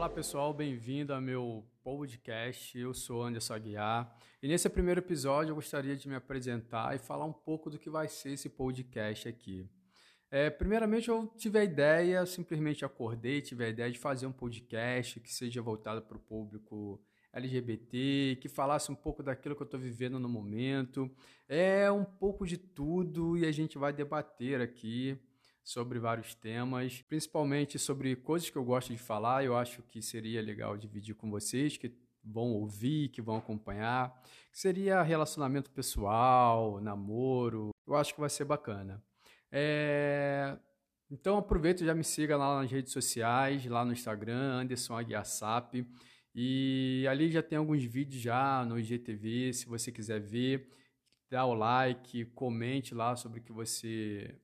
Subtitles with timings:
[0.00, 2.76] Olá pessoal, bem-vindo ao meu podcast.
[2.78, 7.26] Eu sou Anderson Aguiar e nesse primeiro episódio eu gostaria de me apresentar e falar
[7.26, 9.68] um pouco do que vai ser esse podcast aqui.
[10.30, 15.20] É, primeiramente, eu tive a ideia, simplesmente acordei, tive a ideia de fazer um podcast
[15.20, 16.98] que seja voltado para o público
[17.30, 21.14] LGBT, que falasse um pouco daquilo que eu estou vivendo no momento.
[21.46, 25.20] É um pouco de tudo e a gente vai debater aqui
[25.62, 29.44] sobre vários temas, principalmente sobre coisas que eu gosto de falar.
[29.44, 31.92] Eu acho que seria legal dividir com vocês, que
[32.22, 34.20] vão ouvir, que vão acompanhar,
[34.52, 37.70] que seria relacionamento pessoal, namoro.
[37.86, 39.02] Eu acho que vai ser bacana.
[39.50, 40.58] É...
[41.10, 45.84] Então aproveita e já me siga lá nas redes sociais, lá no Instagram, Anderson Aguiassap.
[46.34, 50.70] E ali já tem alguns vídeos já no IGTV, se você quiser ver,
[51.28, 54.38] dá o like, comente lá sobre o que você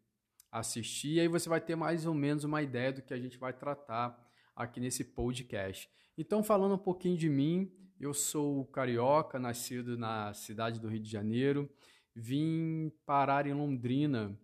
[0.59, 3.39] assistir, e aí você vai ter mais ou menos uma ideia do que a gente
[3.39, 4.19] vai tratar
[4.55, 5.89] aqui nesse podcast.
[6.17, 11.11] Então, falando um pouquinho de mim, eu sou carioca, nascido na cidade do Rio de
[11.11, 11.69] Janeiro,
[12.15, 14.39] vim parar em Londrina,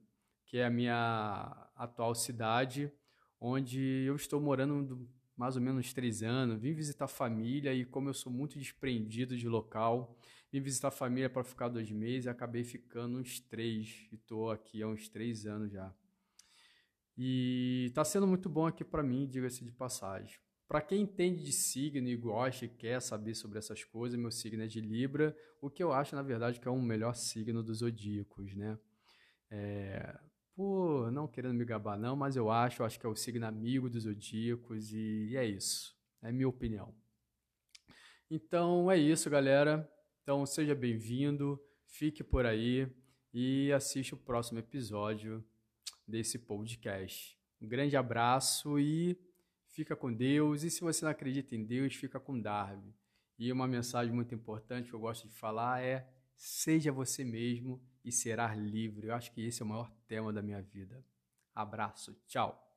[0.45, 2.93] que é a minha atual cidade,
[3.41, 5.09] onde eu estou morando
[5.43, 6.61] mais ou menos três anos.
[6.61, 10.17] Vim visitar família e, como eu sou muito desprendido de local,
[10.53, 14.07] vim visitar família para ficar dois meses e acabei ficando uns três.
[14.13, 15.93] E estou aqui há uns três anos já.
[17.19, 20.39] E está sendo muito bom aqui para mim, diga-se de passagem.
[20.69, 24.63] Para quem entende de signo e gosta e quer saber sobre essas coisas, meu signo
[24.63, 27.79] é de Libra, o que eu acho, na verdade, que é o melhor signo dos
[27.79, 28.79] zodíacos, né?
[29.51, 30.21] É,
[30.55, 33.47] por não querendo me gabar não, mas eu acho, eu acho que é o signo
[33.47, 35.97] amigo dos zodíacos e, e é isso.
[36.23, 36.95] É minha opinião.
[38.31, 39.91] Então é isso, galera.
[40.23, 42.89] Então seja bem-vindo, fique por aí
[43.35, 45.45] e assista o próximo episódio
[46.07, 47.39] desse podcast.
[47.61, 49.19] Um grande abraço e
[49.69, 50.63] fica com Deus.
[50.63, 52.95] E se você não acredita em Deus, fica com Darby.
[53.39, 56.09] E uma mensagem muito importante que eu gosto de falar é:
[56.43, 59.07] seja você mesmo e será livre.
[59.07, 61.05] Eu acho que esse é o maior tema da minha vida.
[61.55, 62.72] Abraço, tchau.